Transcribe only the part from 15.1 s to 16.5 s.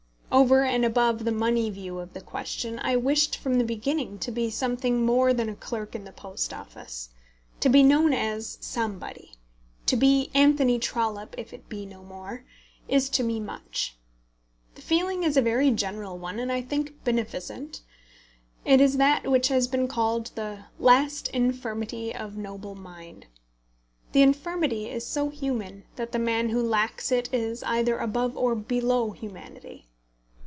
is a very general one, and